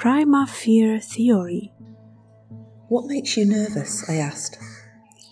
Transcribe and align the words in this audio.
Prima 0.00 0.46
Fear 0.46 0.98
Theory. 0.98 1.74
What 2.88 3.04
makes 3.04 3.36
you 3.36 3.44
nervous? 3.44 4.08
I 4.08 4.14
asked. 4.14 4.56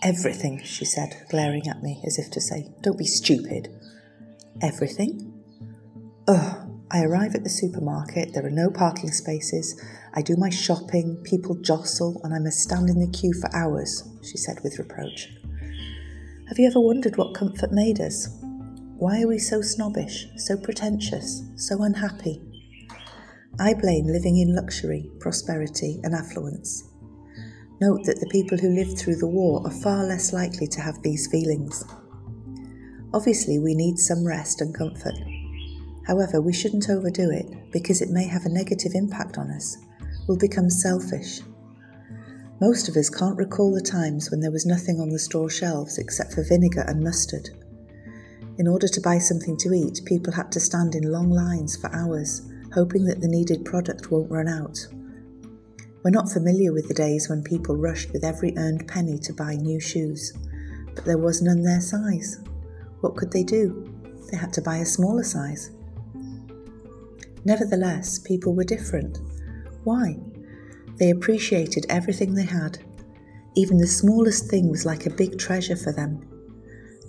Everything, 0.02 0.62
she 0.62 0.84
said, 0.84 1.24
glaring 1.30 1.66
at 1.66 1.82
me 1.82 2.02
as 2.04 2.18
if 2.18 2.30
to 2.32 2.40
say, 2.42 2.68
Don't 2.82 2.98
be 2.98 3.06
stupid. 3.06 3.70
Everything? 4.60 5.32
Ugh. 6.28 6.68
I 6.90 7.02
arrive 7.02 7.34
at 7.34 7.44
the 7.44 7.48
supermarket, 7.48 8.34
there 8.34 8.44
are 8.44 8.50
no 8.50 8.70
parking 8.70 9.10
spaces. 9.10 9.82
I 10.12 10.20
do 10.20 10.36
my 10.36 10.50
shopping, 10.50 11.16
people 11.24 11.54
jostle, 11.54 12.20
and 12.22 12.34
I 12.34 12.38
must 12.38 12.60
stand 12.60 12.90
in 12.90 13.00
the 13.00 13.10
queue 13.10 13.32
for 13.40 13.48
hours, 13.56 14.06
she 14.22 14.36
said 14.36 14.58
with 14.62 14.78
reproach. 14.78 15.30
Have 16.48 16.58
you 16.58 16.66
ever 16.66 16.80
wondered 16.80 17.16
what 17.16 17.34
comfort 17.34 17.72
made 17.72 18.02
us? 18.02 18.28
Why 18.98 19.22
are 19.22 19.28
we 19.28 19.38
so 19.38 19.62
snobbish, 19.62 20.26
so 20.36 20.58
pretentious, 20.58 21.42
so 21.56 21.82
unhappy? 21.82 22.42
I 23.60 23.74
blame 23.74 24.06
living 24.06 24.38
in 24.38 24.54
luxury, 24.54 25.10
prosperity, 25.18 25.98
and 26.04 26.14
affluence. 26.14 26.84
Note 27.80 28.04
that 28.04 28.20
the 28.20 28.30
people 28.30 28.56
who 28.56 28.68
lived 28.68 28.98
through 28.98 29.16
the 29.16 29.26
war 29.26 29.66
are 29.66 29.82
far 29.82 30.04
less 30.04 30.32
likely 30.32 30.68
to 30.68 30.80
have 30.80 31.02
these 31.02 31.26
feelings. 31.26 31.84
Obviously, 33.12 33.58
we 33.58 33.74
need 33.74 33.98
some 33.98 34.24
rest 34.24 34.60
and 34.60 34.72
comfort. 34.72 35.14
However, 36.06 36.40
we 36.40 36.52
shouldn't 36.52 36.88
overdo 36.88 37.30
it 37.30 37.72
because 37.72 38.00
it 38.00 38.10
may 38.10 38.26
have 38.26 38.44
a 38.46 38.48
negative 38.48 38.92
impact 38.94 39.38
on 39.38 39.50
us. 39.50 39.76
We'll 40.28 40.38
become 40.38 40.70
selfish. 40.70 41.40
Most 42.60 42.88
of 42.88 42.96
us 42.96 43.10
can't 43.10 43.36
recall 43.36 43.74
the 43.74 43.80
times 43.80 44.30
when 44.30 44.40
there 44.40 44.52
was 44.52 44.66
nothing 44.66 45.00
on 45.00 45.08
the 45.08 45.18
store 45.18 45.50
shelves 45.50 45.98
except 45.98 46.32
for 46.32 46.44
vinegar 46.44 46.84
and 46.86 47.02
mustard. 47.02 47.50
In 48.58 48.68
order 48.68 48.88
to 48.88 49.00
buy 49.00 49.18
something 49.18 49.56
to 49.58 49.72
eat, 49.72 50.00
people 50.04 50.32
had 50.32 50.50
to 50.52 50.60
stand 50.60 50.94
in 50.94 51.10
long 51.10 51.30
lines 51.30 51.76
for 51.76 51.94
hours, 51.94 52.42
hoping 52.74 53.04
that 53.04 53.20
the 53.20 53.28
needed 53.28 53.64
product 53.64 54.10
won't 54.10 54.30
run 54.30 54.48
out. 54.48 54.78
We're 56.04 56.10
not 56.10 56.30
familiar 56.30 56.72
with 56.72 56.88
the 56.88 56.94
days 56.94 57.28
when 57.28 57.42
people 57.42 57.76
rushed 57.76 58.12
with 58.12 58.24
every 58.24 58.56
earned 58.56 58.86
penny 58.86 59.18
to 59.18 59.32
buy 59.32 59.54
new 59.54 59.80
shoes, 59.80 60.32
but 60.94 61.04
there 61.04 61.18
was 61.18 61.42
none 61.42 61.62
their 61.62 61.80
size. 61.80 62.40
What 63.00 63.16
could 63.16 63.32
they 63.32 63.42
do? 63.42 63.92
They 64.30 64.36
had 64.36 64.52
to 64.54 64.62
buy 64.62 64.76
a 64.76 64.86
smaller 64.86 65.24
size. 65.24 65.70
Nevertheless, 67.44 68.18
people 68.18 68.54
were 68.54 68.64
different. 68.64 69.18
Why? 69.84 70.18
They 70.98 71.10
appreciated 71.10 71.86
everything 71.88 72.34
they 72.34 72.44
had. 72.44 72.78
Even 73.56 73.78
the 73.78 73.86
smallest 73.86 74.50
thing 74.50 74.70
was 74.70 74.84
like 74.84 75.06
a 75.06 75.10
big 75.10 75.38
treasure 75.38 75.76
for 75.76 75.92
them. 75.92 76.20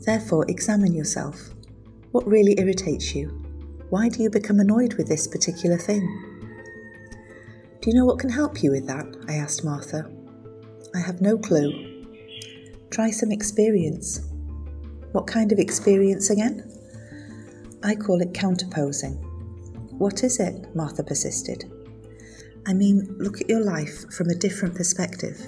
Therefore, 0.06 0.46
examine 0.48 0.94
yourself. 0.94 1.50
What 2.12 2.28
really 2.28 2.56
irritates 2.58 3.14
you? 3.14 3.49
Why 3.90 4.08
do 4.08 4.22
you 4.22 4.30
become 4.30 4.60
annoyed 4.60 4.94
with 4.96 5.08
this 5.08 5.28
particular 5.28 5.78
thing? 5.78 6.02
Do 7.82 7.90
you 7.90 7.96
know 7.96 8.06
what 8.06 8.20
can 8.20 8.30
help 8.30 8.62
you 8.62 8.72
with 8.72 8.86
that? 8.88 9.06
I 9.28 9.34
asked 9.36 9.66
Martha. 9.66 10.12
I 10.94 11.00
have 11.00 11.22
no 11.22 11.38
clue. 11.38 12.06
Try 12.92 13.10
some 13.10 13.32
experience. 13.32 14.22
What 15.12 15.26
kind 15.26 15.52
of 15.52 15.58
experience 15.58 16.30
again? 16.30 16.70
I 17.82 17.96
call 17.96 18.22
it 18.22 18.34
counterposing. 18.34 19.16
What 19.98 20.24
is 20.24 20.40
it? 20.40 20.76
Martha 20.76 21.04
persisted. 21.04 21.72
I 22.68 22.74
mean, 22.74 23.16
look 23.18 23.42
at 23.42 23.50
your 23.50 23.64
life 23.64 24.12
from 24.12 24.30
a 24.30 24.36
different 24.36 24.76
perspective. 24.76 25.42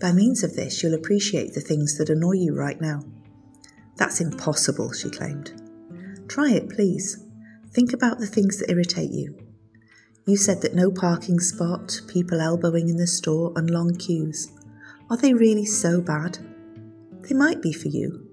By 0.00 0.12
means 0.12 0.44
of 0.44 0.54
this, 0.54 0.82
you'll 0.82 0.94
appreciate 0.94 1.54
the 1.54 1.60
things 1.60 1.98
that 1.98 2.10
annoy 2.10 2.34
you 2.34 2.54
right 2.54 2.80
now. 2.80 3.02
That's 3.96 4.20
impossible, 4.20 4.92
she 4.92 5.10
claimed. 5.10 5.60
Try 6.28 6.50
it, 6.50 6.68
please. 6.68 7.23
Think 7.74 7.92
about 7.92 8.20
the 8.20 8.26
things 8.26 8.58
that 8.58 8.70
irritate 8.70 9.10
you. 9.10 9.36
You 10.26 10.36
said 10.36 10.62
that 10.62 10.76
no 10.76 10.92
parking 10.92 11.40
spot, 11.40 12.00
people 12.06 12.40
elbowing 12.40 12.88
in 12.88 12.96
the 12.96 13.06
store, 13.06 13.52
and 13.56 13.68
long 13.68 13.96
queues. 13.96 14.52
Are 15.10 15.16
they 15.16 15.34
really 15.34 15.66
so 15.66 16.00
bad? 16.00 16.38
They 17.28 17.34
might 17.34 17.60
be 17.60 17.72
for 17.72 17.88
you. 17.88 18.30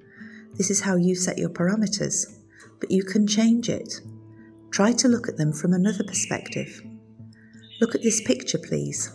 This 0.53 0.69
is 0.69 0.81
how 0.81 0.95
you 0.95 1.16
set 1.16 1.39
your 1.39 1.49
parameters, 1.49 2.38
but 2.79 2.91
you 2.91 3.03
can 3.03 3.25
change 3.25 3.67
it. 3.67 4.01
Try 4.69 4.93
to 4.93 5.07
look 5.07 5.27
at 5.27 5.38
them 5.38 5.53
from 5.53 5.73
another 5.73 6.03
perspective. 6.03 6.81
Look 7.81 7.95
at 7.95 8.03
this 8.03 8.21
picture, 8.21 8.59
please. 8.59 9.11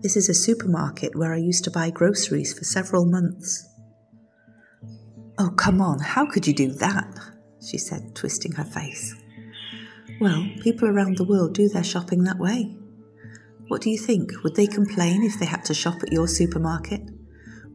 This 0.00 0.16
is 0.16 0.28
a 0.28 0.34
supermarket 0.34 1.16
where 1.16 1.34
I 1.34 1.38
used 1.38 1.64
to 1.64 1.72
buy 1.72 1.90
groceries 1.90 2.56
for 2.56 2.64
several 2.64 3.04
months. 3.04 3.66
Oh, 5.38 5.50
come 5.50 5.80
on, 5.80 5.98
how 5.98 6.24
could 6.24 6.46
you 6.46 6.54
do 6.54 6.70
that? 6.74 7.12
she 7.60 7.78
said, 7.78 8.14
twisting 8.14 8.52
her 8.52 8.64
face. 8.64 9.16
Well, 10.18 10.48
people 10.62 10.88
around 10.88 11.18
the 11.18 11.24
world 11.24 11.54
do 11.54 11.68
their 11.68 11.84
shopping 11.84 12.24
that 12.24 12.38
way. 12.38 12.74
What 13.68 13.82
do 13.82 13.90
you 13.90 13.98
think? 13.98 14.32
Would 14.42 14.56
they 14.56 14.66
complain 14.66 15.22
if 15.22 15.38
they 15.38 15.44
had 15.44 15.64
to 15.66 15.74
shop 15.74 16.02
at 16.02 16.12
your 16.12 16.26
supermarket? 16.26 17.02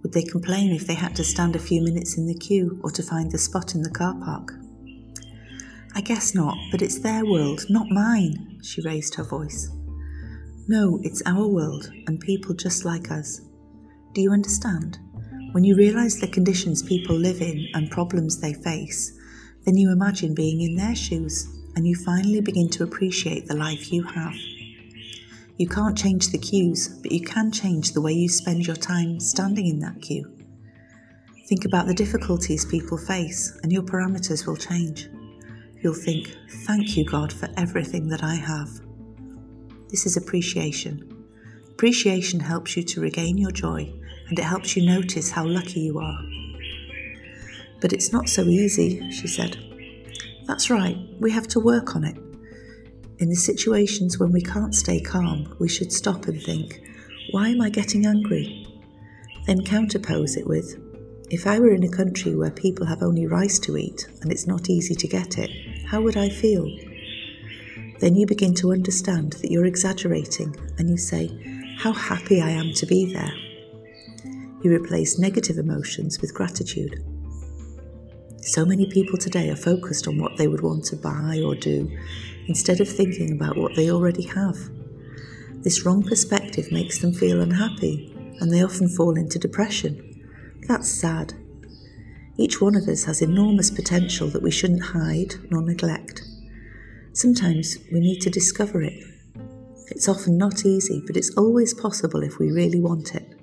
Would 0.02 0.14
they 0.14 0.24
complain 0.24 0.72
if 0.72 0.88
they 0.88 0.96
had 0.96 1.16
to 1.18 1.24
stand 1.24 1.56
a 1.56 1.60
few 1.60 1.84
minutes 1.84 2.18
in 2.18 2.26
the 2.26 2.34
queue 2.34 2.80
or 2.84 2.90
to 2.92 3.04
find 3.04 3.32
the 3.32 3.38
spot 3.38 3.76
in 3.76 3.84
the 3.84 3.92
car 3.92 4.16
park? 4.24 4.54
I 5.94 6.02
guess 6.02 6.34
not, 6.34 6.58
but 6.72 6.82
it's 6.82 7.00
their 7.00 7.26
world, 7.26 7.66
not 7.70 7.92
mine, 7.92 8.60
she 8.64 8.82
raised 8.82 9.16
her 9.16 9.24
voice. 9.24 9.70
No, 10.68 11.00
it's 11.04 11.22
our 11.26 11.48
world, 11.48 11.92
and 12.08 12.20
people 12.20 12.56
just 12.56 12.86
like 12.86 13.12
us. 13.12 13.42
Do 14.14 14.22
you 14.22 14.32
understand? 14.32 14.98
When 15.52 15.64
you 15.64 15.76
realise 15.76 16.20
the 16.20 16.28
conditions 16.28 16.82
people 16.82 17.16
live 17.16 17.42
in 17.42 17.68
and 17.74 17.92
problems 17.92 18.40
they 18.40 18.54
face, 18.54 19.16
then 19.66 19.78
you 19.78 19.92
imagine 19.92 20.34
being 20.34 20.62
in 20.62 20.76
their 20.76 20.96
shoes, 20.96 21.61
and 21.76 21.88
you 21.88 21.96
finally 21.96 22.42
begin 22.42 22.70
to 22.70 22.84
appreciate 22.84 23.48
the 23.48 23.56
life 23.56 23.92
you 23.92 24.04
have. 24.04 24.36
You 25.58 25.68
can't 25.68 25.98
change 25.98 26.30
the 26.30 26.38
queues, 26.38 26.88
but 26.88 27.12
you 27.12 27.22
can 27.22 27.52
change 27.52 27.94
the 27.94 28.02
way 28.02 28.14
you 28.14 28.30
spend 28.30 28.66
your 28.66 28.76
time 28.76 29.20
standing 29.20 29.68
in 29.68 29.80
that 29.80 30.02
queue. 30.02 30.32
Think 31.48 31.66
about 31.66 31.88
the 31.88 31.94
difficulties 31.94 32.66
people 32.66 32.98
face, 32.98 33.58
and 33.64 33.72
your 33.72 33.84
parameters 33.84 34.48
will 34.48 34.58
change 34.58 35.10
you'll 35.82 35.94
think, 35.94 36.36
Thank 36.66 36.96
you, 36.96 37.06
God, 37.06 37.34
for 37.34 37.50
everything 37.58 38.08
that 38.10 38.24
I 38.24 38.36
have. 38.36 38.70
This 39.90 40.06
is 40.06 40.16
appreciation. 40.16 41.26
Appreciation 41.70 42.40
helps 42.40 42.78
you 42.78 42.84
to 42.84 43.02
regain 43.02 43.38
your 43.38 43.52
joy 43.52 43.92
and 44.30 44.40
it 44.40 44.44
helps 44.44 44.78
you 44.78 44.86
notice 44.86 45.32
how 45.32 45.46
lucky 45.46 45.82
you 45.82 46.00
are. 46.00 46.20
But 47.82 47.92
it's 47.92 48.14
not 48.14 48.30
so 48.30 48.44
easy, 48.44 49.10
she 49.12 49.28
said. 49.28 49.71
That's 50.48 50.70
right, 50.70 50.98
we 51.20 51.32
have 51.32 51.48
to 51.50 51.60
work 51.60 51.96
on 51.96 52.04
it. 52.04 52.18
In 53.20 53.30
the 53.30 53.36
situations 53.36 54.18
when 54.18 54.32
we 54.32 54.42
can't 54.42 54.74
stay 54.74 55.00
calm, 55.00 55.56
we 55.60 55.70
should 55.70 55.92
stop 55.92 56.28
and 56.28 56.42
think, 56.42 56.82
Why 57.32 57.50
am 57.50 57.62
I 57.62 57.70
getting 57.70 58.06
angry? 58.06 58.68
Then 59.46 59.62
counterpose 59.62 60.38
it 60.38 60.48
with, 60.48 60.78
If 61.30 61.46
I 61.46 61.60
were 61.60 61.74
in 61.74 61.84
a 61.84 61.90
country 61.90 62.36
where 62.36 62.52
people 62.52 62.86
have 62.88 63.04
only 63.04 63.28
rice 63.28 63.60
to 63.60 63.78
eat 63.78 64.08
and 64.22 64.32
it's 64.32 64.48
not 64.48 64.70
easy 64.70 64.96
to 64.96 65.08
get 65.08 65.38
it, 65.38 65.52
how 65.86 66.02
would 66.02 66.18
I 66.18 66.30
feel? 66.30 66.66
Then 68.00 68.16
you 68.16 68.26
begin 68.26 68.56
to 68.56 68.72
understand 68.72 69.34
that 69.34 69.52
you're 69.52 69.66
exaggerating 69.66 70.56
and 70.80 70.90
you 70.90 70.98
say, 70.98 71.30
How 71.78 71.94
happy 71.94 72.42
I 72.42 72.50
am 72.50 72.74
to 72.74 72.86
be 72.88 73.14
there. 73.14 73.34
You 74.64 74.74
replace 74.74 75.20
negative 75.20 75.60
emotions 75.60 76.20
with 76.20 76.34
gratitude. 76.34 77.04
So 78.42 78.66
many 78.66 78.88
people 78.88 79.20
today 79.20 79.52
are 79.52 79.56
focused 79.56 80.08
on 80.08 80.18
what 80.18 80.36
they 80.38 80.48
would 80.48 80.62
want 80.62 80.84
to 80.86 80.96
buy 80.96 81.42
or 81.46 81.54
do 81.54 81.96
instead 82.48 82.82
of 82.82 82.90
thinking 82.90 83.34
about 83.34 83.56
what 83.56 83.76
they 83.76 83.92
already 83.92 84.24
have. 84.24 84.58
This 85.62 85.86
wrong 85.86 86.02
perspective 86.02 86.72
makes 86.72 86.98
them 86.98 87.14
feel 87.14 87.40
unhappy 87.40 88.12
and 88.40 88.52
they 88.52 88.64
often 88.64 88.90
fall 88.90 89.16
into 89.16 89.38
depression. 89.38 90.26
That's 90.68 90.90
sad. 90.90 91.36
Each 92.36 92.60
one 92.60 92.76
of 92.76 92.88
us 92.88 93.04
has 93.04 93.22
enormous 93.22 93.70
potential 93.70 94.28
that 94.30 94.42
we 94.42 94.50
shouldn't 94.50 94.86
hide 94.86 95.36
nor 95.52 95.62
neglect. 95.62 96.24
Sometimes 97.14 97.78
we 97.92 98.00
need 98.00 98.22
to 98.22 98.32
discover 98.32 98.82
it. 98.82 99.04
It's 99.90 100.10
often 100.10 100.40
not 100.40 100.66
easy, 100.66 101.04
but 101.06 101.16
it's 101.16 101.36
always 101.38 101.76
possible 101.76 102.24
if 102.24 102.40
we 102.40 102.50
really 102.50 102.80
want 102.80 103.14
it. 103.14 103.40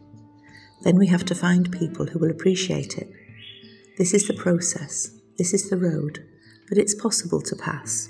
Then 0.82 0.98
we 0.98 1.06
have 1.06 1.24
to 1.26 1.36
find 1.36 1.70
people 1.70 2.06
who 2.06 2.18
will 2.18 2.32
appreciate 2.32 2.98
it. 2.98 3.12
This 3.98 4.14
is 4.14 4.26
the 4.28 4.34
process, 4.34 5.10
this 5.38 5.52
is 5.52 5.68
the 5.68 5.76
road, 5.76 6.24
but 6.68 6.78
it's 6.78 6.94
possible 6.94 7.42
to 7.42 7.56
pass. 7.56 8.08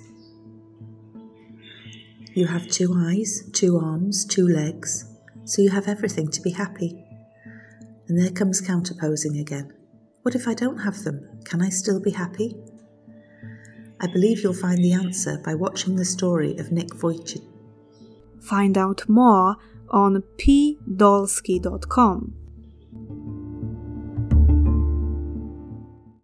You 2.34 2.46
have 2.46 2.68
two 2.68 2.92
eyes, 2.94 3.48
two 3.54 3.78
arms, 3.78 4.26
two 4.26 4.46
legs, 4.46 5.06
so 5.46 5.62
you 5.62 5.70
have 5.70 5.88
everything 5.88 6.30
to 6.30 6.42
be 6.42 6.50
happy. 6.50 7.02
And 8.06 8.18
there 8.20 8.30
comes 8.30 8.60
counterposing 8.60 9.40
again. 9.40 9.72
What 10.20 10.34
if 10.34 10.46
I 10.46 10.52
don't 10.52 10.76
have 10.76 11.04
them? 11.04 11.26
Can 11.44 11.62
I 11.62 11.70
still 11.70 12.00
be 12.00 12.10
happy? 12.10 12.54
I 13.98 14.08
believe 14.08 14.42
you'll 14.42 14.52
find 14.52 14.84
the 14.84 14.92
answer 14.92 15.40
by 15.42 15.54
watching 15.54 15.96
the 15.96 16.04
story 16.04 16.58
of 16.58 16.70
Nick 16.70 16.88
Vujicic. 16.88 17.42
Find 18.42 18.76
out 18.76 19.08
more 19.08 19.56
on 19.88 20.22
pdolsky.com. 20.36 22.34